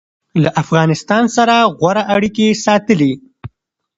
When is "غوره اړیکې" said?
1.77-2.47